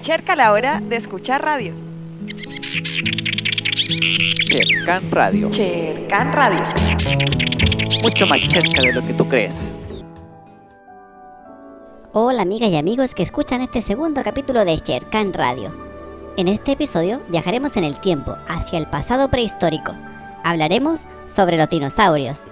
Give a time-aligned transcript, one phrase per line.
[0.00, 1.74] acerca la hora de escuchar radio.
[4.44, 5.50] Chercan Radio.
[5.50, 6.62] Chercan Radio.
[8.02, 9.72] Mucho más cerca de lo que tú crees.
[12.12, 15.74] Hola amigas y amigos que escuchan este segundo capítulo de Cherkan Radio.
[16.36, 19.92] En este episodio viajaremos en el tiempo, hacia el pasado prehistórico.
[20.44, 22.46] Hablaremos sobre los dinosaurios,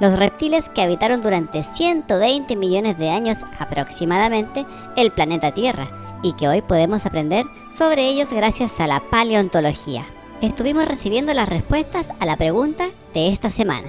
[0.00, 4.64] los reptiles que habitaron durante 120 millones de años aproximadamente
[4.96, 10.06] el planeta Tierra y que hoy podemos aprender sobre ellos gracias a la paleontología.
[10.40, 13.88] Estuvimos recibiendo las respuestas a la pregunta de esta semana.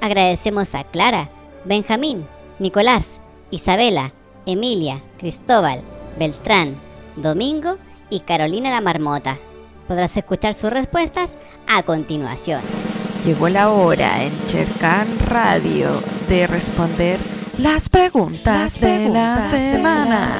[0.00, 1.28] Agradecemos a Clara,
[1.64, 2.26] Benjamín,
[2.58, 3.20] Nicolás,
[3.50, 4.12] Isabela,
[4.46, 5.82] Emilia, Cristóbal,
[6.18, 6.76] Beltrán,
[7.16, 7.76] Domingo
[8.08, 9.36] y Carolina la Marmota.
[9.86, 11.36] Podrás escuchar sus respuestas
[11.68, 12.62] a continuación.
[13.26, 15.90] Llegó la hora en Chercan Radio
[16.28, 17.18] de responder
[17.58, 20.38] las preguntas, de, la semana.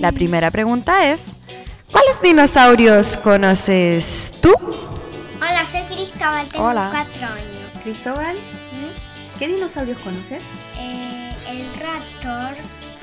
[0.00, 1.36] La primera pregunta es,
[1.90, 4.52] ¿cuáles dinosaurios conoces tú?
[5.36, 6.88] Hola, soy Cristóbal, tengo Hola.
[6.92, 7.82] cuatro años.
[7.82, 8.36] Cristóbal,
[9.38, 10.42] ¿qué dinosaurios conoces?
[10.78, 12.56] Eh, el Raptor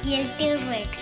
[0.03, 0.99] y el T-Rex.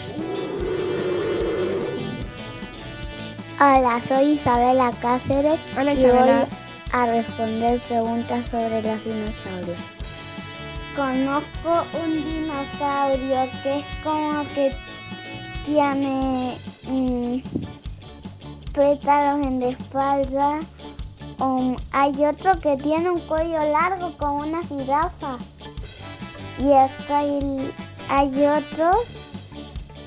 [3.59, 6.45] Hola, soy Isabela Cáceres Hola y Isabela.
[6.45, 6.47] voy
[6.93, 10.00] a responder preguntas sobre los dinosaurios.
[10.95, 14.75] Conozco un dinosaurio que es como que
[15.65, 17.37] tiene mm,
[18.73, 20.59] pétalos en la espalda.
[21.39, 25.37] Um, hay otro que tiene un cuello largo como una jirafa.
[26.59, 27.73] Y acá hay,
[28.09, 28.91] hay otro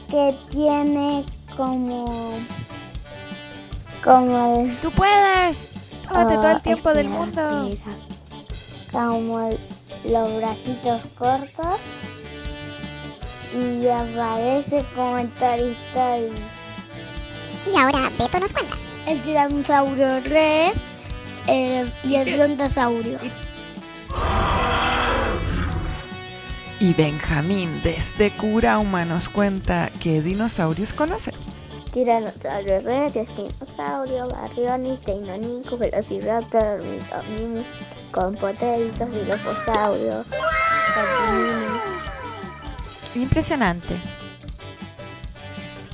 [0.09, 1.25] que tiene
[1.57, 2.05] como
[4.05, 5.71] como el Tú puedes.
[6.07, 7.69] Tómate todo el Ah, tiempo del mundo.
[7.69, 7.97] espera.
[8.93, 9.59] Como el-
[10.05, 11.79] los bracitos cortos.
[13.55, 16.33] Y aparece como el Toy Story.
[17.73, 18.77] Y ahora Beto nos cuenta.
[19.07, 20.75] El tiranosaurio Rex
[21.47, 23.19] eh, y el brontosaurio.
[26.81, 31.33] Y Benjamín desde Curauma nos cuenta qué dinosaurios conoce.
[31.93, 37.65] Tiranosaurio Rex, Espinosaurio, Barrionis, Teinonico, Velociraptor, Ornitomimimus,
[38.15, 40.27] Compotéritos, Dilophosaurios,
[40.95, 41.83] Capiminis.
[43.17, 44.01] Impresionante.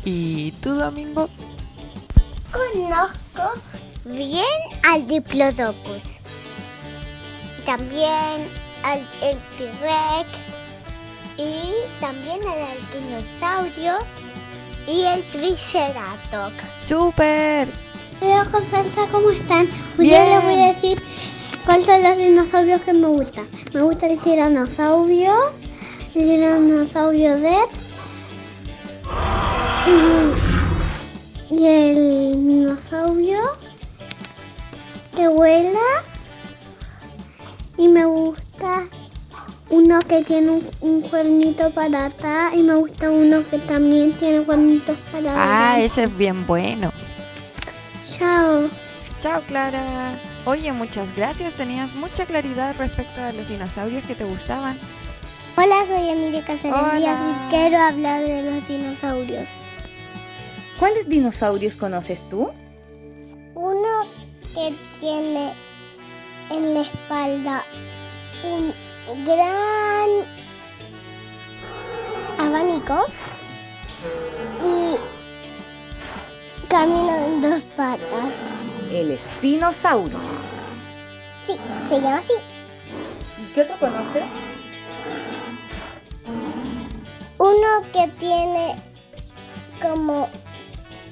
[0.04, 1.30] ¿Y tú, Domingo?
[2.52, 3.60] Conozco
[4.04, 4.44] bien
[4.86, 6.02] al Diplodocus.
[7.64, 8.50] También
[8.82, 10.28] al el T-Rex.
[11.38, 13.96] Y también al dinosaurio
[14.86, 16.54] y el Triceratops.
[16.86, 17.68] ¡Súper!
[18.20, 19.66] Hola, Constanza, ¿cómo están?
[19.98, 20.28] Hoy Bien.
[20.28, 21.02] les voy a decir
[21.78, 23.48] son los dinosaurios que me gustan.
[23.72, 25.32] Me gusta el tiranosaurio,
[26.14, 27.68] el tiranosaurio Rex
[31.50, 33.40] y, y el dinosaurio
[35.14, 35.78] que vuela.
[37.76, 38.86] Y me gusta
[39.70, 44.42] uno que tiene un, un cuernito para atrás y me gusta uno que también tiene
[44.44, 45.30] cuernitos para
[45.72, 46.92] Ah, ese es bien bueno.
[48.18, 48.68] Chao.
[49.18, 50.12] Chao, Clara.
[50.46, 51.54] Oye, muchas gracias.
[51.54, 54.78] Tenías mucha claridad respecto a los dinosaurios que te gustaban.
[55.56, 56.42] Hola, soy Emilia.
[56.42, 59.44] Díaz y quiero hablar de los dinosaurios.
[60.78, 62.50] ¿Cuáles dinosaurios conoces tú?
[63.54, 64.06] Uno
[64.54, 65.52] que tiene
[66.50, 67.64] en la espalda
[68.42, 68.72] un
[69.26, 70.08] gran
[72.38, 73.04] abanico
[74.64, 74.96] y
[76.68, 78.59] camina en dos patas.
[78.90, 80.12] El Espinosaurus.
[81.46, 81.56] Sí,
[81.88, 82.32] se llama así.
[83.54, 84.24] ¿Qué otro conoces?
[87.38, 88.76] Uno que tiene
[89.80, 90.28] como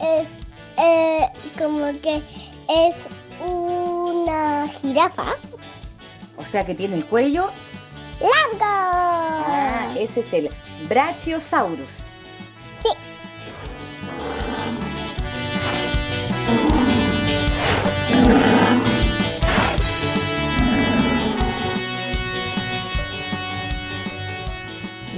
[0.01, 0.29] es
[0.77, 1.27] eh,
[1.59, 2.23] como que
[2.69, 2.97] es
[3.49, 5.35] una jirafa
[6.37, 7.49] O sea que tiene el cuello.
[8.21, 8.61] largo.
[8.61, 10.51] Ah, ese es el
[10.89, 11.89] Brachiosaurus.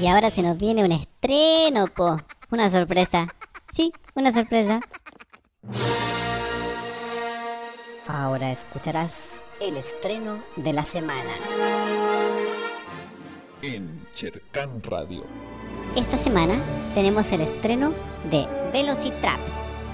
[0.01, 2.19] Y ahora se nos viene un estreno, po.
[2.51, 3.29] Una sorpresa.
[3.73, 4.81] Sí, una sorpresa.
[8.09, 11.31] Ahora escucharás el estreno de la semana.
[13.63, 15.23] en Chercan Radio.
[15.97, 16.55] Esta semana
[16.95, 17.93] tenemos el estreno
[18.31, 19.39] de Velocitrap,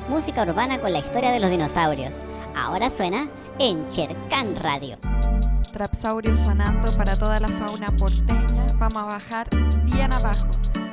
[0.09, 2.21] música urbana con la historia de los dinosaurios.
[2.57, 4.97] Ahora suena en Chercan Radio.
[5.75, 8.65] Trapsaurio sonando para toda la fauna porteña.
[8.79, 9.47] Vamos a bajar
[9.85, 10.47] bien abajo.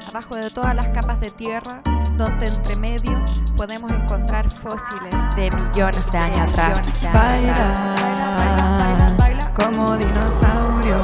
[0.09, 1.81] abajo de todas las capas de tierra,
[2.17, 3.17] donde entre medio
[3.55, 6.99] podemos encontrar fósiles de millones de años atrás.
[7.13, 7.95] Baila,
[9.57, 10.99] como dinosaurio.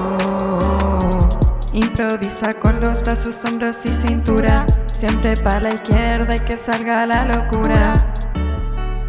[1.71, 4.65] Improvisa con los brazos, hombros y cintura.
[4.87, 8.13] Siempre para la izquierda y que salga la locura.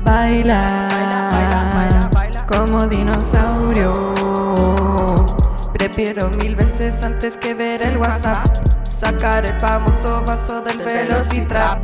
[0.04, 0.99] Baila,
[2.46, 4.14] como dinosaurio.
[5.74, 8.46] Prefiero mil veces antes que ver el WhatsApp.
[8.88, 11.80] Sacar el famoso vaso del Velocitrap.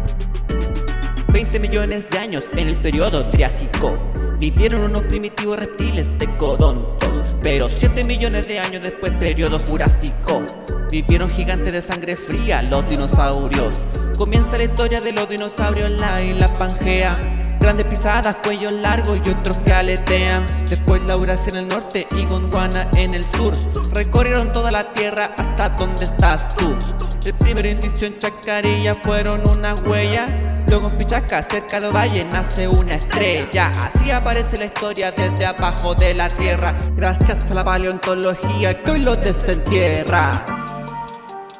[1.28, 3.98] 20 millones de años en el periodo Triásico.
[4.38, 7.22] Vivieron unos primitivos reptiles tecodontos.
[7.42, 10.42] Pero 7 millones de años después, periodo Jurásico.
[10.90, 13.76] Vivieron gigantes de sangre fría, los dinosaurios.
[14.18, 17.35] Comienza la historia de los dinosaurios en la isla Pangea.
[17.66, 20.46] Grandes pisadas, cuellos largos y otros que aletean.
[20.68, 23.54] Después la Eurasia en el norte y Gondwana en el sur.
[23.92, 26.76] Recorrieron toda la tierra hasta donde estás tú.
[27.24, 30.30] El primer indicio en Chacarilla fueron unas huellas.
[30.68, 33.72] Luego en Pichaca, cerca de Valle, nace una estrella.
[33.84, 36.72] Así aparece la historia desde abajo de la tierra.
[36.94, 40.46] Gracias a la paleontología que hoy lo desentierra.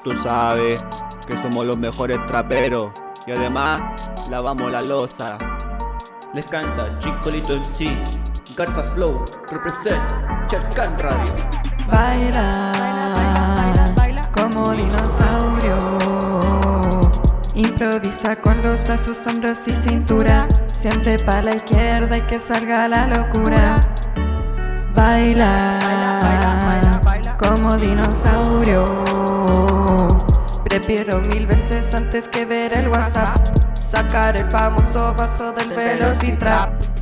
[0.04, 0.80] Tú sabes
[1.26, 2.92] que somos los mejores traperos
[3.26, 3.82] y además
[4.30, 5.55] lavamos la losa.
[6.36, 7.96] Les canta Chicolito MC,
[8.54, 10.02] Garza Flow, represent
[10.48, 11.32] Charcan Radio.
[11.90, 12.72] Baila,
[14.34, 15.78] como dinosaurio.
[17.54, 20.46] Improvisa con los brazos, hombros y cintura.
[20.66, 23.80] Siempre para la izquierda y que salga la locura.
[24.94, 25.78] Baila,
[27.38, 28.84] como dinosaurio.
[30.64, 33.65] Prefiero mil veces antes que ver el WhatsApp.
[33.90, 36.95] Sacar el famoso vaso del Velocitrap.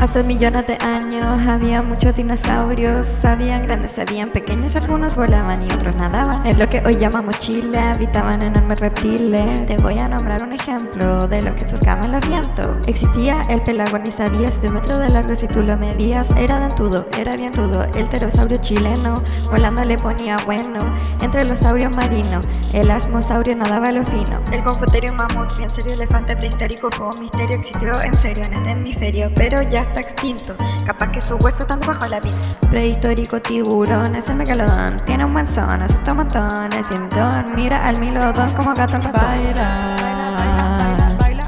[0.00, 5.94] Hace millones de años había muchos dinosaurios, habían grandes, habían pequeños, algunos volaban y otros
[5.94, 6.46] nadaban.
[6.46, 9.66] En lo que hoy llamamos Chile habitaban enormes reptiles.
[9.66, 12.78] Te voy a nombrar un ejemplo de los que surcaban los vientos.
[12.86, 16.30] Existía el pelagón y sabías de metro de largo si tú lo medías.
[16.30, 20.78] Era dentudo, era bien rudo, el pterosaurio chileno, volando le ponía bueno.
[21.20, 24.40] Entre los saurios marinos, el asmosaurio nadaba lo fino.
[24.50, 29.30] El confuterio mamut, bien serio elefante prehistórico, un misterio, existió en serio en este hemisferio,
[29.34, 30.56] pero ya está extinto.
[30.86, 32.34] Capaz que su hueso están bajo la piel.
[32.70, 34.98] Prehistórico tiburón es el megalodón.
[35.04, 36.88] Tiene un buen son, asusta montones.
[36.88, 39.22] Vientón, mira al milodón como gato al ratón.
[39.22, 39.96] Baila,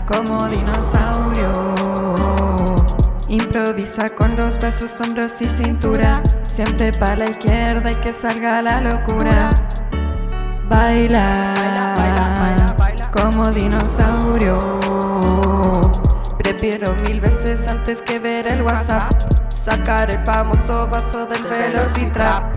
[0.06, 1.52] como dinosaurio.
[3.28, 6.22] Improvisa con los brazos, hombros y cintura.
[6.42, 9.50] Siempre para la izquierda y que salga la locura.
[10.68, 11.54] Baila,
[13.12, 14.91] como dinosaurio.
[16.52, 19.10] Prefiero mil veces antes que ver el WhatsApp.
[19.64, 22.54] Sacar el famoso vaso del Velocitrap.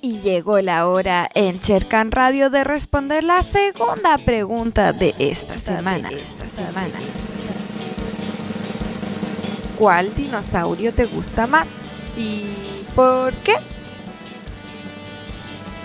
[0.00, 6.08] Y llegó la hora en Chercan Radio de responder la segunda pregunta de esta semana.
[6.08, 6.98] Esta semana.
[9.78, 11.76] ¿Cuál dinosaurio te gusta más?
[12.16, 12.46] ¿Y
[12.96, 13.56] por qué?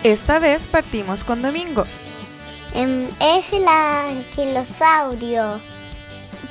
[0.04, 1.86] Esta vez partimos con Domingo.
[2.74, 5.60] Em, es el anquilosaurio.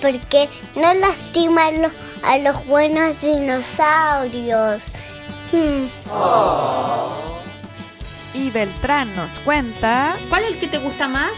[0.01, 1.91] Porque no lastima a, lo-
[2.25, 4.83] a los buenos dinosaurios.
[5.53, 5.87] Hmm,
[8.35, 10.17] Y Beltrán nos cuenta.
[10.29, 11.31] ¿Cuál es el que te gusta más?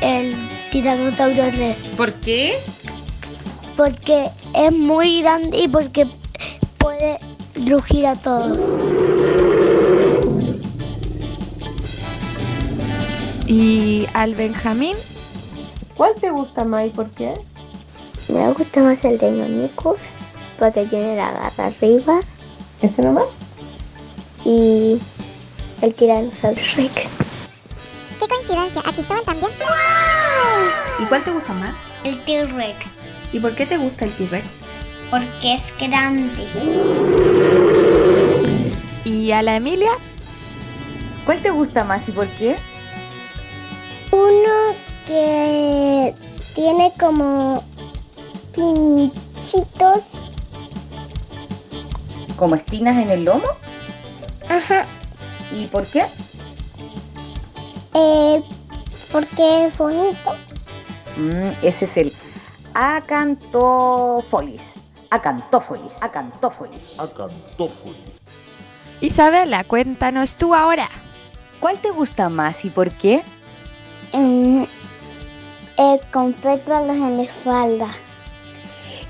[0.00, 0.34] el
[0.72, 1.78] tiranosaurio rex.
[1.96, 2.58] ¿Por qué?
[3.76, 6.08] Porque es muy grande y porque
[6.78, 7.20] puede
[7.68, 8.58] rugir a todos.
[13.54, 14.96] Y al Benjamín.
[15.94, 17.34] ¿Cuál te gusta más y por qué?
[18.30, 19.96] Me gusta más el de Ionicus
[20.58, 22.20] porque tiene la garra arriba
[22.80, 23.26] ¿Ese nomás?
[24.46, 24.98] y
[25.82, 26.94] el tiranosaurio rex.
[28.18, 28.80] ¡Qué coincidencia!
[28.86, 29.52] ¿A Cristóbal también?
[30.98, 31.74] ¿Y cuál te gusta más?
[32.04, 32.94] El T-Rex,
[33.34, 34.46] ¿Y por qué te gusta el T-Rex?
[35.10, 36.42] porque es grande.
[39.04, 39.90] Y a la Emilia.
[41.26, 42.56] ¿Cuál te gusta más y por qué?
[44.12, 44.76] Uno
[45.06, 46.14] que
[46.54, 47.64] tiene como
[48.54, 50.04] pinchitos.
[52.36, 53.46] ¿Como espinas en el lomo?
[54.48, 54.84] Ajá.
[55.50, 56.04] ¿Y por qué?
[57.94, 58.42] Eh,
[59.10, 60.34] porque es bonito.
[61.16, 62.12] Mm, ese es el
[62.74, 64.74] Acantofolis.
[65.10, 66.02] Acantófolis.
[66.02, 66.80] Acantófolis.
[69.00, 70.88] Isabela, cuéntanos tú ahora.
[71.60, 73.22] ¿Cuál te gusta más y por qué?
[74.12, 74.68] en,
[75.78, 77.88] eh, con pétalos en la espalda.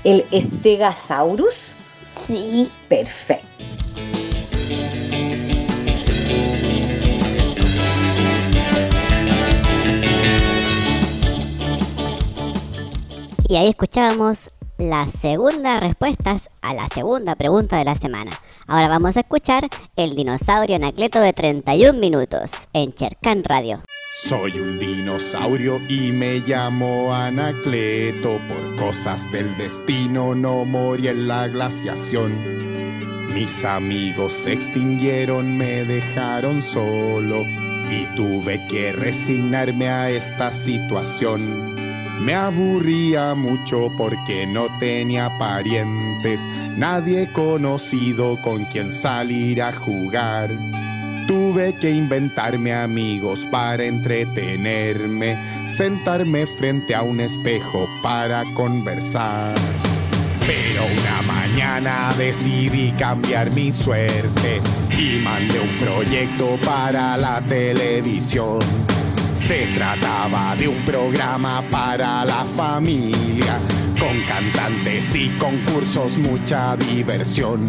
[0.03, 1.73] ¿El Stegasaurus?
[2.27, 2.69] Sí.
[2.89, 3.47] Perfecto.
[13.49, 14.49] Y ahí escuchábamos
[14.89, 18.31] las segundas respuestas a la segunda pregunta de la semana.
[18.67, 23.81] Ahora vamos a escuchar el dinosaurio Anacleto de 31 minutos en Chercan Radio.
[24.13, 28.39] Soy un dinosaurio y me llamo Anacleto.
[28.47, 32.63] Por cosas del destino no morí en la glaciación.
[33.33, 37.41] Mis amigos se extinguieron, me dejaron solo
[37.89, 41.72] y tuve que resignarme a esta situación.
[42.23, 50.49] Me aburría mucho porque no tenía parientes, nadie conocido con quien salir a jugar.
[51.27, 59.53] Tuve que inventarme amigos para entretenerme, sentarme frente a un espejo para conversar.
[60.47, 64.61] Pero una mañana decidí cambiar mi suerte
[64.97, 68.92] y mandé un proyecto para la televisión.
[69.33, 73.57] Se trataba de un programa para la familia,
[73.99, 77.63] con cantantes y concursos, mucha diversión.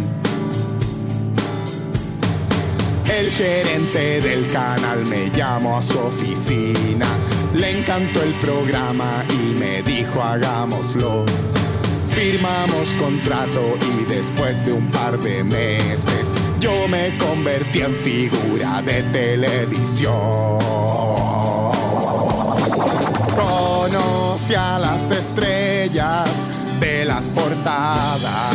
[3.06, 7.06] El gerente del canal me llamó a su oficina,
[7.54, 11.25] le encantó el programa y me dijo hagámoslo.
[12.11, 16.33] Firmamos contrato y después de un par de meses
[16.64, 20.59] yo me convertí en figura de televisión.
[23.37, 26.26] Conocí a las estrellas
[26.80, 28.54] de las portadas.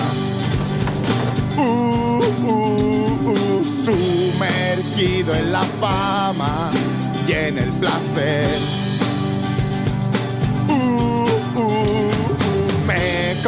[1.55, 6.71] Uh, uh, uh, sumergido en la fama
[7.27, 8.78] y en el placer.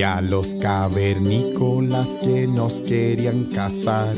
[0.00, 4.14] y a los cavernícolas que nos querían cazar.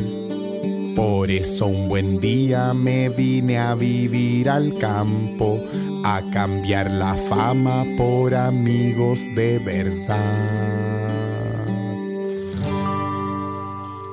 [0.95, 5.59] Por eso un buen día me vine a vivir al campo,
[6.05, 10.21] a cambiar la fama por amigos de verdad.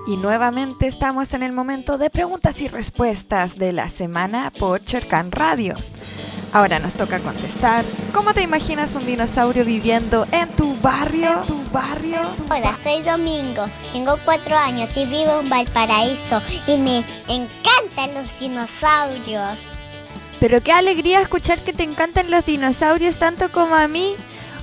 [0.07, 5.31] Y nuevamente estamos en el momento de preguntas y respuestas de la semana por Chercan
[5.31, 5.75] Radio.
[6.51, 7.85] Ahora nos toca contestar.
[8.11, 11.29] ¿Cómo te imaginas un dinosaurio viviendo en tu barrio?
[11.41, 12.19] ¿En tu barrio?
[12.49, 19.57] Hola, soy Domingo, tengo cuatro años y vivo en Valparaíso y me encantan los dinosaurios.
[20.39, 24.15] Pero qué alegría escuchar que te encantan los dinosaurios tanto como a mí.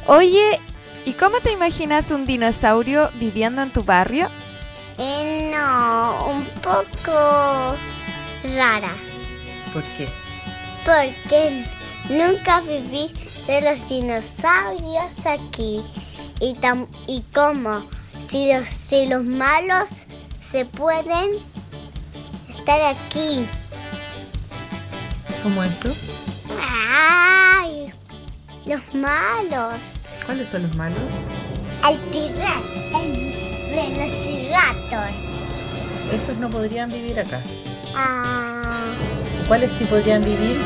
[0.06, 0.60] Oye,
[1.04, 4.28] ¿y cómo te imaginas un dinosaurio viviendo en tu barrio?
[4.98, 7.76] Eh, no, un poco
[8.54, 8.90] rara,
[9.72, 10.08] ¿Por qué?
[10.86, 11.64] porque
[12.08, 13.10] nunca viví
[13.46, 15.84] de los dinosaurios aquí.
[16.40, 17.84] Y, tam- y cómo,
[18.30, 19.88] si los, si los malos
[20.42, 21.36] se pueden
[22.48, 23.46] estar aquí.
[25.42, 25.88] ¿Cómo eso?
[26.60, 27.86] ¡Ay!
[28.66, 29.74] Los malos.
[30.24, 30.98] ¿Cuáles son los malos?
[31.88, 31.98] El
[33.74, 35.08] velociraptor.
[36.12, 37.40] Esos no podrían vivir acá.
[37.94, 38.62] Ah,
[39.48, 40.56] ¿Cuáles sí podrían vivir?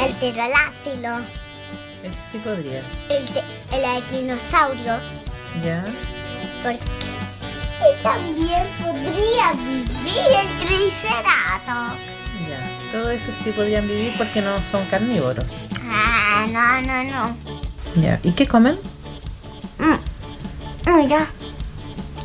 [0.00, 1.41] el pterodáctilo.
[2.02, 2.82] Ese sí podría.
[3.08, 4.96] El, te- el dinosaurio.
[5.62, 5.84] ¿Ya?
[6.62, 6.80] Porque
[7.82, 9.86] y también podría vivir
[10.40, 12.00] el triceratops.
[12.48, 12.92] Ya.
[12.92, 15.44] Todo eso sí podrían vivir porque no son carnívoros.
[15.90, 17.36] Ah, no, no, no.
[18.00, 18.20] Ya.
[18.22, 18.78] ¿Y qué comen?
[19.78, 21.26] Mm, Mira,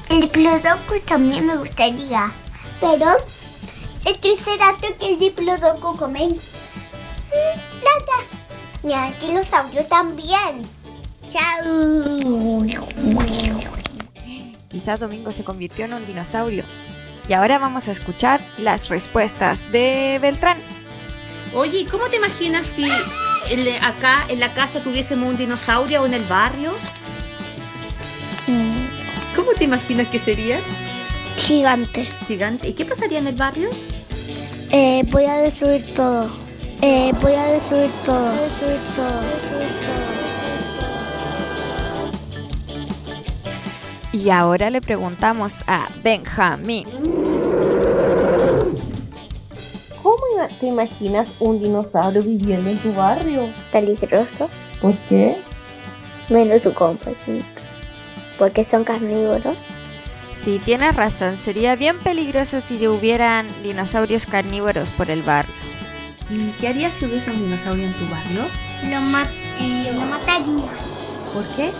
[0.09, 2.31] el diplodocus también me gustaría.
[2.79, 3.17] Pero
[4.05, 8.27] el triceratops y el diplodocus comen mm, plantas.
[8.83, 10.61] Y el anquilosaurio también.
[11.29, 12.61] Chao.
[14.69, 16.63] Quizás Domingo se convirtió en un dinosaurio.
[17.27, 20.57] Y ahora vamos a escuchar las respuestas de Beltrán.
[21.53, 22.85] Oye, ¿y ¿cómo te imaginas si
[23.49, 26.73] el- acá en la casa tuviésemos un dinosaurio o en el barrio?
[29.35, 30.59] ¿Cómo te imaginas que sería?
[31.37, 32.07] Gigante.
[32.27, 32.69] Gigante.
[32.69, 33.69] ¿Y qué pasaría en el barrio?
[34.71, 36.29] Eh, voy a destruir todo.
[36.81, 38.31] Eh, voy a destruir todo.
[38.31, 39.21] Destruir todo.
[39.21, 40.17] Destruir todo.
[44.13, 46.87] Y ahora le preguntamos a Benjamín.
[50.03, 50.17] ¿Cómo
[50.59, 53.49] te imaginas un dinosaurio viviendo en tu barrio?
[53.71, 54.49] Peligroso.
[54.81, 55.37] ¿Por qué?
[56.29, 57.45] Menos su compañito.
[58.37, 59.57] Porque son carnívoros.
[60.31, 61.37] Sí, tienes razón.
[61.37, 65.56] Sería bien peligroso si hubieran dinosaurios carnívoros por el barrio.
[66.29, 68.41] ¿Y qué harías si hubiese un dinosaurio en tu barrio?
[68.83, 68.97] Lo,
[69.61, 70.69] eh, lo mataría.
[71.33, 71.71] ¿Por qué?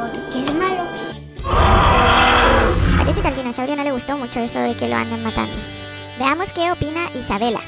[0.00, 0.84] Porque es malo.
[2.96, 5.56] Parece que al dinosaurio no le gustó mucho eso de que lo anden matando.
[6.18, 7.60] Veamos qué opina Isabela.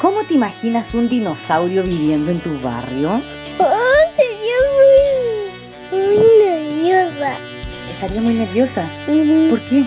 [0.00, 3.22] ¿Cómo te imaginas un dinosaurio viviendo en tu barrio?
[3.58, 4.56] Oh, sería
[5.92, 7.36] muy, muy nerviosa.
[7.94, 8.86] Estaría muy nerviosa.
[9.06, 9.84] ¿Por qué?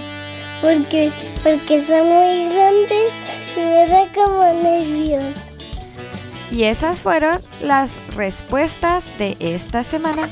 [0.59, 1.11] Porque,
[1.43, 3.13] porque son muy grandes
[3.57, 5.35] me da como nervios.
[6.51, 10.29] Y esas fueron las respuestas de esta semana.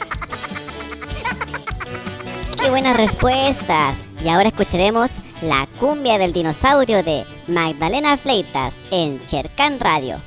[2.61, 4.07] ¡Qué buenas respuestas!
[4.23, 10.17] Y ahora escucharemos la cumbia del dinosaurio de Magdalena Fleitas en Chercan Radio.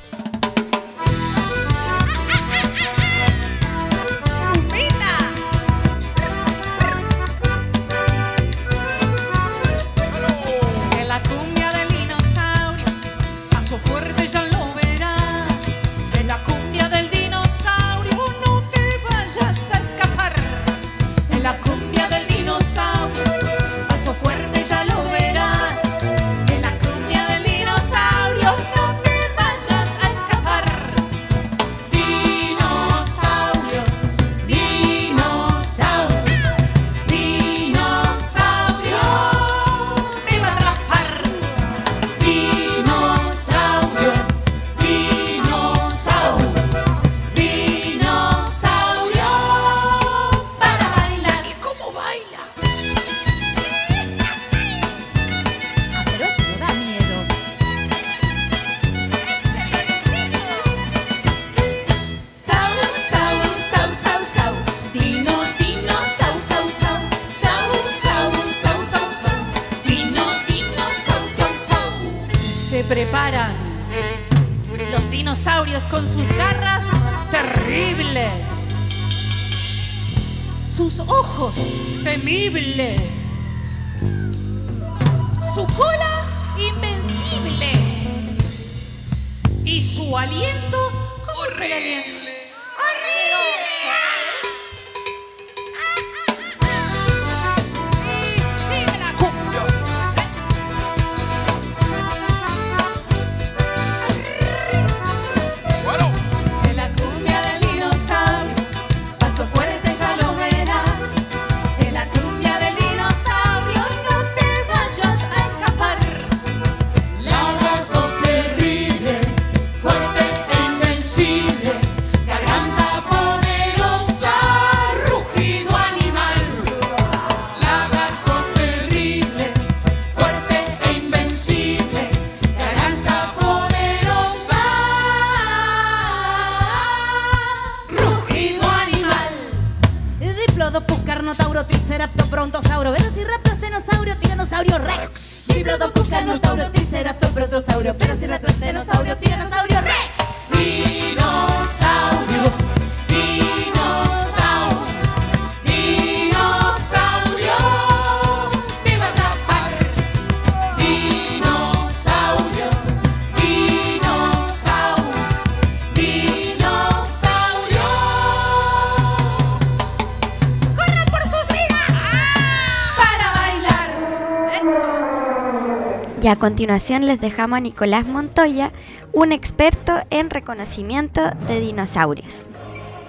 [176.21, 178.73] Y a continuación les dejamos a Nicolás Montoya,
[179.13, 182.45] un experto en reconocimiento de dinosaurios.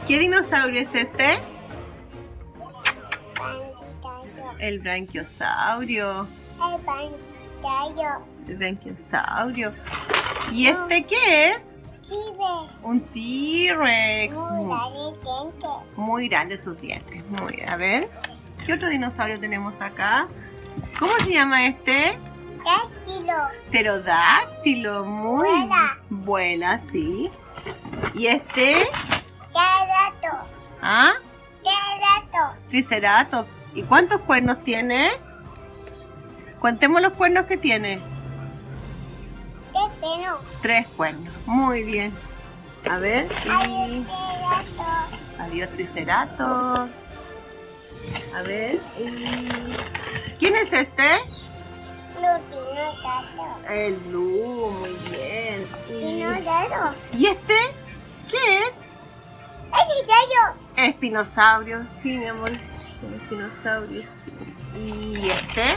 [0.07, 1.41] ¿Qué dinosaurio es este?
[4.61, 6.29] El branquiosaurio.
[6.55, 8.25] El banquillo.
[8.47, 9.73] El branquiosaurio.
[10.53, 11.69] ¿Y este qué es?
[12.03, 12.71] Kibe.
[12.85, 14.37] Un T-Rex.
[14.37, 14.75] Muy.
[15.97, 17.25] Muy grande sus dientes.
[17.29, 17.71] Muy bien.
[17.71, 18.09] A ver.
[18.65, 20.29] ¿Qué otro dinosaurio tenemos acá?
[20.99, 22.17] ¿Cómo se llama este?
[22.65, 23.35] Dáctilo.
[23.71, 25.05] Pterodáctilo.
[25.05, 25.49] Muy.
[25.49, 25.99] Vuela.
[26.11, 27.31] Vuela, sí.
[28.15, 28.79] ¿Y este?
[29.53, 30.49] Ceratops.
[30.83, 31.13] ¿Ah?
[31.63, 32.59] Ceratops.
[32.71, 33.55] Triceratops.
[33.75, 35.11] ¿Y cuántos cuernos tiene?
[36.61, 37.97] Contemos los cuernos que tiene.
[39.73, 40.41] De pelo.
[40.63, 41.33] Tres cuernos.
[41.47, 42.13] Muy bien.
[42.91, 43.27] A ver.
[43.69, 44.05] Y...
[45.39, 46.93] Adiós, Triceratops.
[48.37, 48.81] A ver.
[48.99, 51.21] y- ¿Quién es este?
[53.69, 55.67] El Lu, muy bien.
[55.89, 56.91] Dinosaurio.
[57.17, 57.55] ¿Y este?
[58.31, 58.73] ¿Qué es?
[59.73, 60.61] ¡Es dinosaurio!
[60.77, 61.87] Espinosaurio.
[62.03, 62.51] Sí, mi amor.
[63.03, 64.03] Un espinosaurio.
[64.77, 65.77] ¿Y este?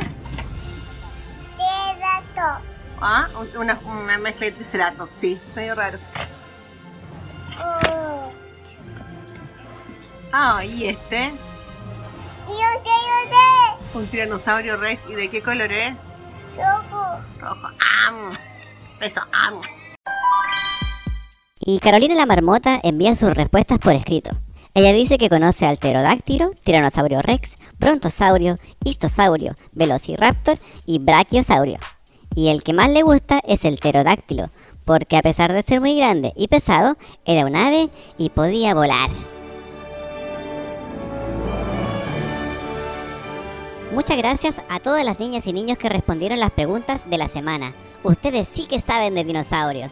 [1.56, 2.66] Triceratops.
[3.02, 6.00] Ah, un- una, una mezcla de triceratops, sí, medio raro.
[7.62, 8.32] Oh.
[10.32, 11.26] Ah, ¿y este?
[12.48, 13.98] Y yo sé.
[13.98, 15.04] Un tiranosaurio rex.
[15.10, 15.96] ¿Y de qué color es?
[16.56, 17.68] Rojo.
[17.80, 19.04] Ah, mm.
[19.04, 19.22] eso.
[19.32, 19.62] Ah, mm.
[21.66, 24.32] Y Carolina la Marmota envía sus respuestas por escrito.
[24.74, 31.78] Ella dice que conoce al pterodáctilo, tiranosaurio rex, brontosaurio, histosaurio, velociraptor y brachiosaurio.
[32.36, 34.50] Y el que más le gusta es el pterodáctilo,
[34.86, 39.10] porque a pesar de ser muy grande y pesado, era un ave y podía volar.
[43.94, 47.74] Muchas gracias a todas las niñas y niños que respondieron las preguntas de la semana.
[48.02, 49.92] Ustedes sí que saben de dinosaurios.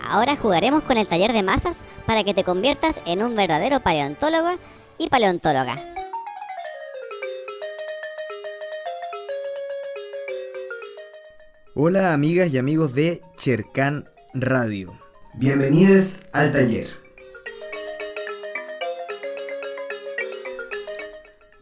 [0.00, 4.58] Ahora jugaremos con el taller de masas para que te conviertas en un verdadero paleontólogo
[4.96, 5.78] y paleontóloga.
[11.74, 14.98] Hola amigas y amigos de Chercan Radio.
[15.34, 17.01] Bienvenidos al taller.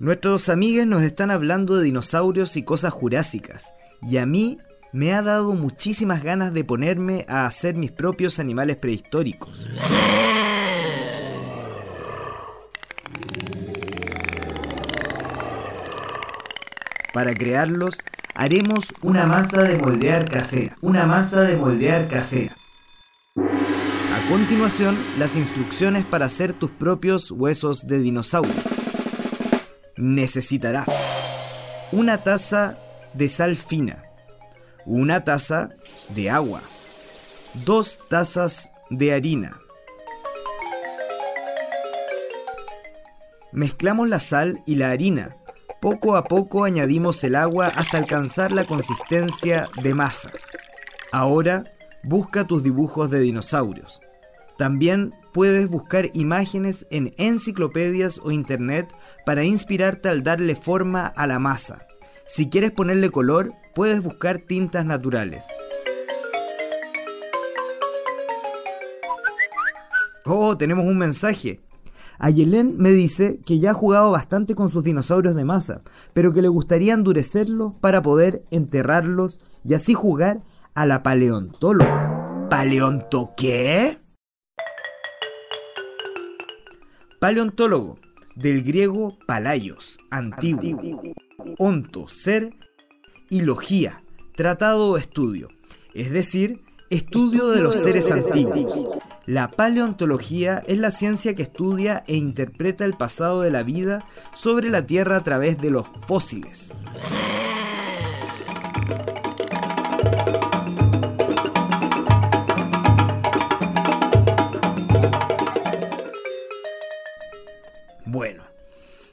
[0.00, 4.56] Nuestros amigos nos están hablando de dinosaurios y cosas jurásicas, y a mí
[4.94, 9.68] me ha dado muchísimas ganas de ponerme a hacer mis propios animales prehistóricos.
[17.12, 17.98] Para crearlos,
[18.34, 20.78] haremos una masa de moldear casera.
[20.80, 22.54] Una masa de moldear casera.
[23.36, 28.69] A continuación, las instrucciones para hacer tus propios huesos de dinosaurio.
[30.00, 30.88] Necesitarás
[31.92, 32.78] una taza
[33.12, 34.02] de sal fina,
[34.86, 35.68] una taza
[36.14, 36.62] de agua,
[37.66, 39.60] dos tazas de harina.
[43.52, 45.36] Mezclamos la sal y la harina.
[45.82, 50.30] Poco a poco añadimos el agua hasta alcanzar la consistencia de masa.
[51.12, 51.64] Ahora
[52.04, 54.00] busca tus dibujos de dinosaurios.
[54.60, 58.92] También puedes buscar imágenes en enciclopedias o internet
[59.24, 61.86] para inspirarte al darle forma a la masa.
[62.26, 65.46] Si quieres ponerle color, puedes buscar tintas naturales.
[70.26, 71.62] Oh, tenemos un mensaje.
[72.18, 75.80] Ayelen me dice que ya ha jugado bastante con sus dinosaurios de masa,
[76.12, 80.42] pero que le gustaría endurecerlos para poder enterrarlos y así jugar
[80.74, 82.46] a la paleontóloga.
[82.50, 83.99] ¿Paleonto qué?
[87.20, 87.98] Paleontólogo,
[88.35, 91.02] del griego palaios, antiguo,
[91.59, 92.54] onto, ser,
[93.28, 94.02] y logía,
[94.35, 95.50] tratado o estudio,
[95.92, 98.72] es decir, estudio de los seres antiguos.
[99.26, 104.70] La paleontología es la ciencia que estudia e interpreta el pasado de la vida sobre
[104.70, 106.83] la Tierra a través de los fósiles.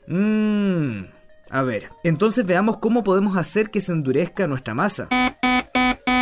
[0.07, 1.05] Mmm.
[1.49, 5.07] A ver, entonces veamos cómo podemos hacer que se endurezca nuestra masa.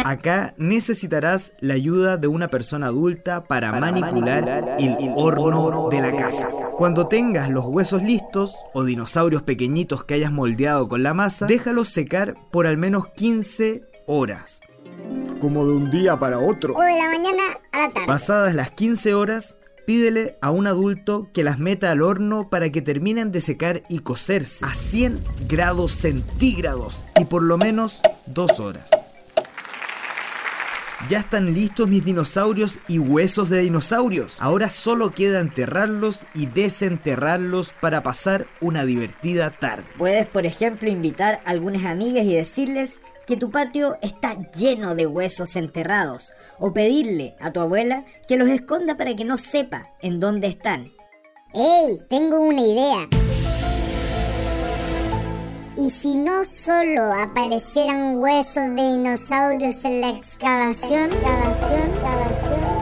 [0.05, 6.47] Acá necesitarás la ayuda de una persona adulta para, manipular, el, horno de la casa.
[6.77, 11.89] Cuando tengas los huesos listos o dinosaurios pequeñitos que hayas moldeado con la masa, déjalos
[11.89, 14.61] secar por al menos 15 horas.
[15.39, 16.75] Como de un día para otro.
[16.75, 18.05] O de la mañana a la tarde.
[18.05, 22.81] Pasadas las 15 horas, pídele a un adulto que las meta al horno para que
[22.81, 28.89] terminen de secar y cocerse a 100 grados centígrados y por lo menos 2 horas.
[31.07, 34.37] Ya están listos mis dinosaurios y huesos de dinosaurios.
[34.39, 39.85] Ahora solo queda enterrarlos y desenterrarlos para pasar una divertida tarde.
[39.99, 45.05] Puedes, por ejemplo, invitar a algunas amigas y decirles que tu patio está lleno de
[45.05, 46.33] huesos enterrados.
[46.59, 50.91] O pedirle a tu abuela que los esconda para que no sepa en dónde están.
[51.53, 51.99] ¡Ey!
[52.09, 53.07] Tengo una idea.
[55.77, 61.05] ¿Y si no solo aparecieran huesos de dinosaurios en la excavación?
[61.05, 62.75] excavación, excavación?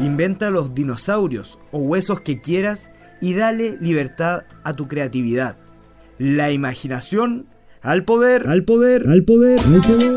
[0.00, 5.56] Inventa los dinosaurios o huesos que quieras y dale libertad a tu creatividad.
[6.18, 7.48] La imaginación
[7.82, 8.46] al poder.
[8.46, 9.08] Al poder.
[9.08, 9.58] Al poder.
[9.58, 10.16] Al poder.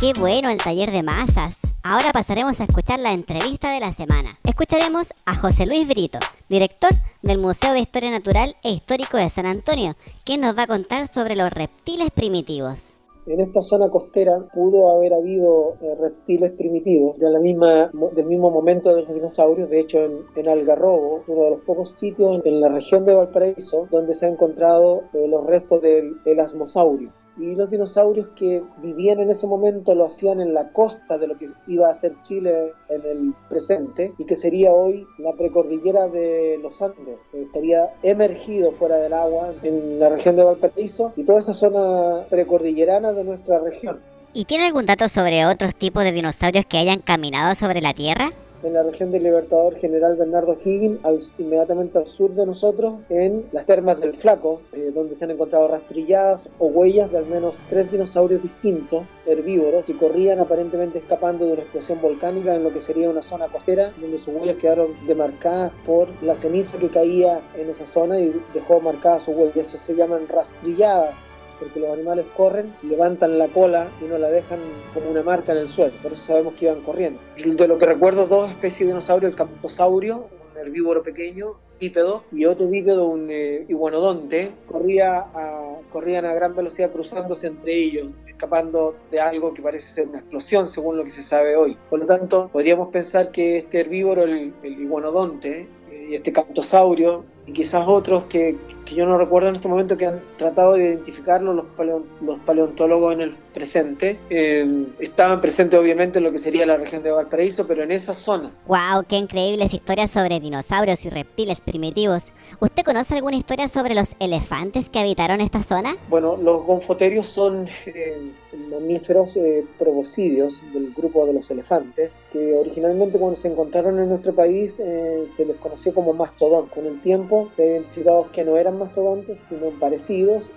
[0.00, 1.56] Qué bueno el taller de masas.
[1.84, 4.40] Ahora pasaremos a escuchar la entrevista de la semana.
[4.42, 6.90] Escucharemos a José Luis Brito, director
[7.22, 11.06] del Museo de Historia Natural e Histórico de San Antonio, quien nos va a contar
[11.06, 12.96] sobre los reptiles primitivos.
[13.26, 19.12] En esta zona costera pudo haber habido eh, reptiles primitivos del mismo momento de los
[19.12, 19.68] dinosaurios.
[19.68, 23.88] De hecho, en, en Algarrobo, uno de los pocos sitios en la región de Valparaíso
[23.90, 29.30] donde se han encontrado eh, los restos del elasmosaurio y los dinosaurios que vivían en
[29.30, 33.02] ese momento lo hacían en la costa de lo que iba a ser Chile en
[33.02, 37.28] el presente y que sería hoy la precordillera de los Andes.
[37.32, 43.12] Estaría emergido fuera del agua en la región de Valparaíso y toda esa zona precordillerana
[43.12, 44.00] de nuestra región.
[44.32, 48.32] ¿Y tiene algún dato sobre otros tipos de dinosaurios que hayan caminado sobre la Tierra?
[48.66, 53.46] En la región del Libertador General Bernardo Higgins, al, inmediatamente al sur de nosotros, en
[53.52, 57.56] las termas del Flaco, eh, donde se han encontrado rastrilladas o huellas de al menos
[57.70, 62.80] tres dinosaurios distintos, herbívoros, y corrían aparentemente escapando de una explosión volcánica en lo que
[62.80, 67.70] sería una zona costera, donde sus huellas quedaron demarcadas por la ceniza que caía en
[67.70, 69.56] esa zona y dejó marcadas sus huellas.
[69.56, 71.14] Eso se llaman rastrilladas
[71.58, 74.58] porque los animales corren, levantan la cola y no la dejan
[74.94, 77.20] como una marca en el suelo, por eso sabemos que iban corriendo.
[77.36, 82.44] De lo que recuerdo, dos especies de dinosaurio, el camposaurio, un herbívoro pequeño, bípedo, y
[82.46, 88.96] otro bípedo, un eh, iguanodonte, corría a, corrían a gran velocidad cruzándose entre ellos, escapando
[89.10, 91.76] de algo que parece ser una explosión, según lo que se sabe hoy.
[91.90, 95.68] Por lo tanto, podríamos pensar que este herbívoro, el, el iguanodonte,
[96.14, 100.20] este camptosaurio y quizás otros que, que, yo no recuerdo en este momento que han
[100.36, 104.18] tratado de identificarlo los, paleo, los paleontólogos en el presente.
[104.30, 108.14] Eh, estaban presentes obviamente en lo que sería la región de Valparaíso, pero en esa
[108.14, 108.52] zona.
[108.66, 109.04] ¡Wow!
[109.08, 112.32] ¡Qué increíbles historias sobre dinosaurios y reptiles primitivos!
[112.58, 115.96] ¿Usted conoce alguna historia sobre los elefantes que habitaron esta zona?
[116.08, 118.32] Bueno, los gonfoterios son eh,
[118.70, 124.80] mamíferos eh, del grupo de los elefantes, que originalmente cuando se encontraron en nuestro país
[124.80, 126.66] eh, se les conoció como mastodón.
[126.66, 130.50] Con el tiempo se ha identificado que no eran mastodontes, sino parecidos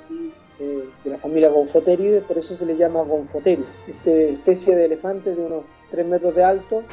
[0.59, 3.67] eh, de la familia Gonfoteridae, por eso se le llama Gonfoterius.
[3.87, 6.83] Esta especie de elefante de unos 3 metros de alto,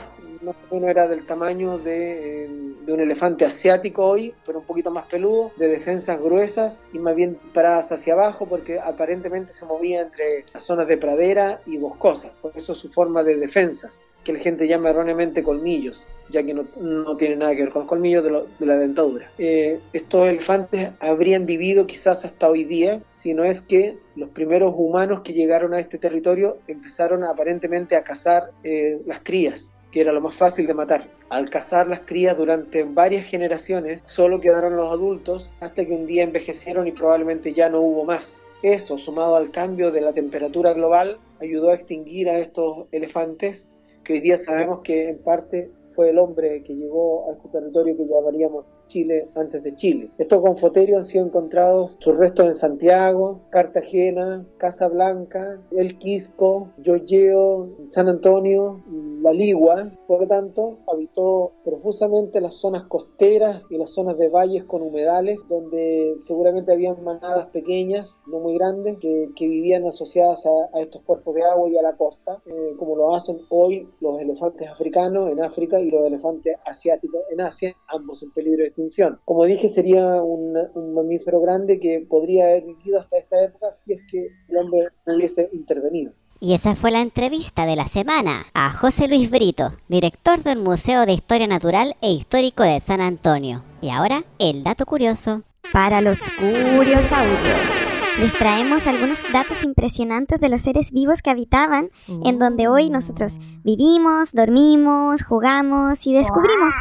[0.46, 2.48] más o menos era del tamaño de, eh,
[2.86, 7.16] de, un elefante asiático hoy, pero un poquito más peludo, de defensas gruesas y más
[7.16, 12.52] bien paradas hacia abajo, porque aparentemente se movía entre zonas de pradera y boscosas, por
[12.54, 17.16] eso su forma de defensas que la gente llama erróneamente colmillos, ya que no, no
[17.16, 19.30] tiene nada que ver con los colmillos de, lo, de la dentadura.
[19.38, 24.74] Eh, estos elefantes habrían vivido quizás hasta hoy día, si no es que los primeros
[24.76, 30.12] humanos que llegaron a este territorio empezaron aparentemente a cazar eh, las crías que era
[30.12, 31.08] lo más fácil de matar.
[31.30, 36.22] Al cazar las crías durante varias generaciones, solo quedaron los adultos hasta que un día
[36.22, 38.44] envejecieron y probablemente ya no hubo más.
[38.62, 43.70] Eso, sumado al cambio de la temperatura global, ayudó a extinguir a estos elefantes
[44.04, 47.96] que hoy día sabemos que en parte fue el hombre que llegó a este territorio
[47.96, 50.10] que llamaríamos Chile antes de Chile.
[50.18, 58.08] Estos gonfoterios han sido encontrados sus restos en Santiago, Cartagena, Casablanca, El Quisco, Yoyeo, San
[58.08, 58.82] Antonio,
[59.22, 59.92] La Ligua.
[60.06, 65.42] Por lo tanto, habitó profusamente las zonas costeras y las zonas de valles con humedales,
[65.48, 71.02] donde seguramente habían manadas pequeñas, no muy grandes, que, que vivían asociadas a, a, estos
[71.02, 75.30] cuerpos de agua y a la costa, eh, como lo hacen hoy los elefantes africanos
[75.30, 79.18] en África y los elefantes asiáticos en Asia, ambos en peligro de extinción.
[79.24, 83.94] Como dije, sería un, un, mamífero grande que podría haber vivido hasta esta época si
[83.94, 86.12] es que el hombre no hubiese intervenido.
[86.38, 91.06] Y esa fue la entrevista de la semana a José Luis Brito, director del Museo
[91.06, 93.64] de Historia Natural e Histórico de San Antonio.
[93.80, 95.42] Y ahora, el dato curioso.
[95.72, 97.86] Para los curiosaurios.
[98.20, 101.90] Les traemos algunos datos impresionantes de los seres vivos que habitaban
[102.24, 106.72] en donde hoy nosotros vivimos, dormimos, jugamos y descubrimos.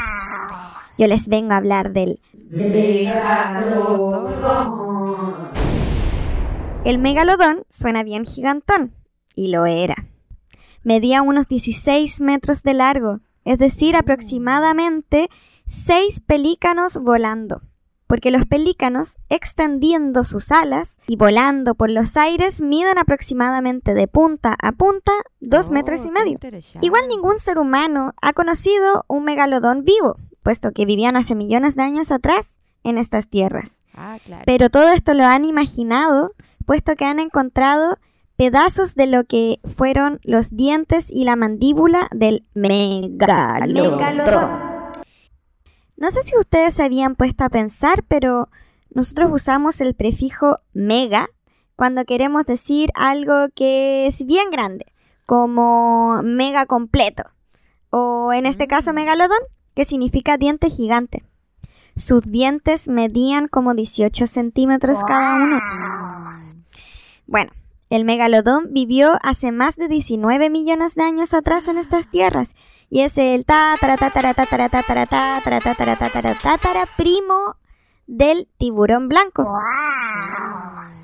[0.97, 4.25] Yo les vengo a hablar del megalodón.
[6.85, 8.93] El megalodón suena bien gigantón,
[9.35, 10.07] y lo era.
[10.83, 15.29] Medía unos 16 metros de largo, es decir, aproximadamente
[15.67, 17.61] 6 pelícanos volando,
[18.07, 24.55] porque los pelícanos, extendiendo sus alas y volando por los aires, miden aproximadamente de punta
[24.61, 26.39] a punta 2 oh, metros y medio.
[26.81, 31.81] Igual ningún ser humano ha conocido un megalodón vivo, puesto que vivían hace millones de
[31.81, 33.81] años atrás en estas tierras.
[33.95, 34.43] Ah, claro.
[34.45, 36.33] Pero todo esto lo han imaginado,
[36.67, 37.97] puesto que han encontrado
[38.35, 43.97] pedazos de lo que fueron los dientes y la mandíbula del megalodón.
[43.97, 44.49] megalodón.
[45.97, 48.49] No sé si ustedes se habían puesto a pensar, pero
[48.93, 51.27] nosotros usamos el prefijo mega
[51.75, 54.85] cuando queremos decir algo que es bien grande,
[55.25, 57.23] como mega completo,
[57.89, 59.39] o en este caso megalodón,
[59.75, 61.23] que significa diente gigante.
[61.95, 65.59] Sus dientes medían como 18 centímetros cada uno.
[67.27, 67.51] Bueno,
[67.89, 72.55] el megalodón vivió hace más de 19 millones de años atrás en estas tierras
[72.89, 73.45] y es el
[76.97, 77.55] primo
[78.07, 79.47] del tiburón blanco.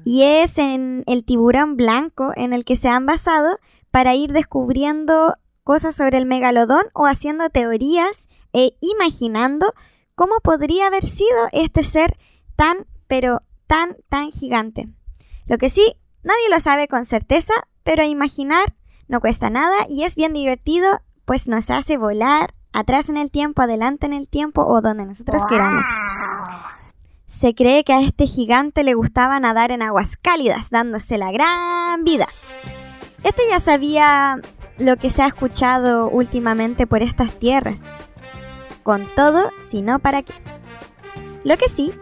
[0.03, 3.59] Y es en el tiburón blanco en el que se han basado
[3.91, 9.73] para ir descubriendo cosas sobre el megalodón o haciendo teorías e imaginando
[10.15, 12.17] cómo podría haber sido este ser
[12.55, 14.89] tan, pero tan, tan gigante.
[15.45, 18.75] Lo que sí, nadie lo sabe con certeza, pero imaginar
[19.07, 23.61] no cuesta nada y es bien divertido, pues nos hace volar atrás en el tiempo,
[23.61, 25.85] adelante en el tiempo o donde nosotros queramos.
[27.27, 32.03] Se cree que a este gigante le gustaba nadar en aguas cálidas, dándose la gran
[32.03, 32.27] vida.
[33.23, 34.39] Este ya sabía
[34.81, 37.79] lo que se ha escuchado últimamente por estas tierras.
[38.83, 40.33] Con todo, si no, ¿para qué?
[41.43, 41.93] Lo que sí,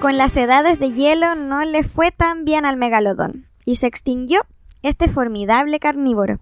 [0.00, 4.42] con las edades de hielo no le fue tan bien al megalodón y se extinguió
[4.82, 6.38] este formidable carnívoro.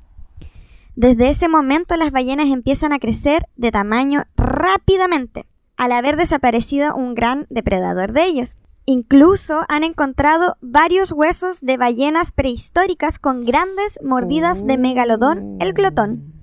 [0.96, 7.14] Desde ese momento las ballenas empiezan a crecer de tamaño rápidamente, al haber desaparecido un
[7.14, 8.56] gran depredador de ellos.
[8.86, 16.34] Incluso han encontrado varios huesos de ballenas prehistóricas con grandes mordidas de megalodón, el glotón.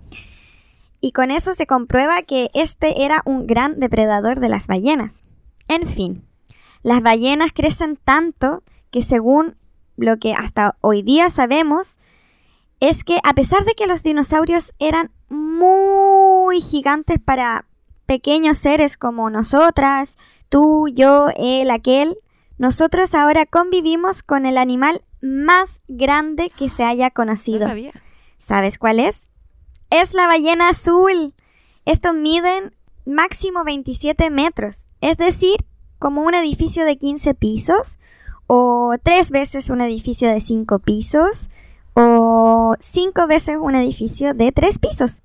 [1.02, 5.24] Y con eso se comprueba que este era un gran depredador de las ballenas.
[5.68, 6.26] En fin,
[6.84, 9.58] las ballenas crecen tanto que según
[9.98, 11.98] lo que hasta hoy día sabemos,
[12.80, 17.66] es que a pesar de que los dinosaurios eran muy gigantes para
[18.06, 20.18] pequeños seres como nosotras,
[20.50, 22.18] tú, yo, él, aquel,
[22.58, 27.68] nosotros ahora convivimos con el animal más grande que se haya conocido.
[27.68, 27.92] sabía.
[28.38, 29.30] ¿Sabes cuál es?
[29.90, 31.34] Es la ballena azul.
[31.86, 35.56] Estos miden máximo 27 metros, es decir,
[36.00, 37.98] como un edificio de 15 pisos,
[38.48, 41.50] o tres veces un edificio de 5 pisos,
[41.94, 45.22] o cinco veces un edificio de 3 pisos.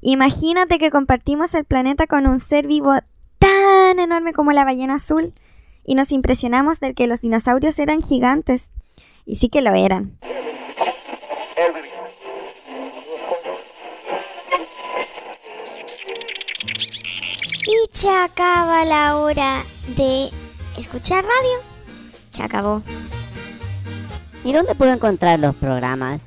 [0.00, 2.94] Imagínate que compartimos el planeta con un ser vivo
[3.38, 5.34] tan enorme como la ballena azul
[5.84, 8.70] y nos impresionamos de que los dinosaurios eran gigantes.
[9.24, 10.18] Y sí que lo eran.
[17.66, 19.64] Y se acaba la hora
[19.96, 20.30] de
[20.78, 21.70] escuchar radio.
[22.30, 22.82] Se acabó.
[24.44, 26.22] ¿Y dónde puedo encontrar los programas?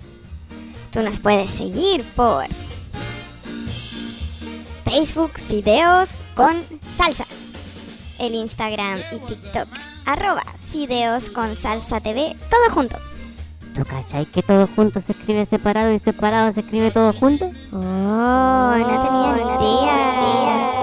[0.91, 2.45] Tú nos puedes seguir por
[4.85, 6.82] Facebook Fideos con.
[8.23, 9.67] El Instagram y TikTok
[10.05, 12.97] arroba Fideos con Salsa TV, todo junto.
[13.75, 17.51] ¿Tú cachai que todo junto se escribe separado y separado se escribe todo junto?
[17.73, 20.73] Oh, no tenía ni idea.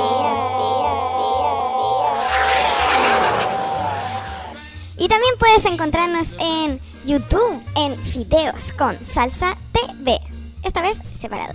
[4.99, 10.19] Y también puedes encontrarnos en YouTube en Fideos con Salsa TV.
[10.63, 11.55] Esta vez separado.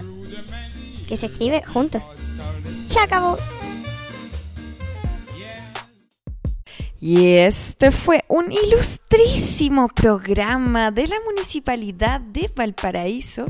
[1.08, 2.02] Que se escribe juntos.
[2.88, 3.00] Se
[7.08, 13.46] Y este fue un ilustrísimo programa de la Municipalidad de Valparaíso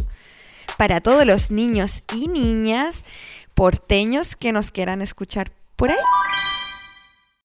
[0.78, 3.06] para todos los niños y niñas
[3.54, 5.96] porteños que nos quieran escuchar por ahí.